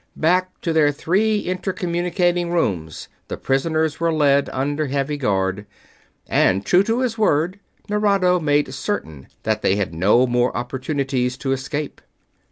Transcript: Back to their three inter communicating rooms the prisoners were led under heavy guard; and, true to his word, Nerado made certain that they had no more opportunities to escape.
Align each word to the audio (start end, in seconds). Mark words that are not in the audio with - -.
Back 0.17 0.59
to 0.61 0.73
their 0.73 0.91
three 0.91 1.45
inter 1.47 1.73
communicating 1.73 2.49
rooms 2.49 3.07
the 3.27 3.37
prisoners 3.37 3.99
were 3.99 4.11
led 4.11 4.49
under 4.51 4.87
heavy 4.87 5.15
guard; 5.15 5.67
and, 6.25 6.65
true 6.65 6.81
to 6.85 7.01
his 7.01 7.19
word, 7.19 7.59
Nerado 7.87 8.39
made 8.39 8.73
certain 8.73 9.27
that 9.43 9.61
they 9.61 9.75
had 9.75 9.93
no 9.93 10.25
more 10.25 10.57
opportunities 10.57 11.37
to 11.37 11.51
escape. 11.51 12.01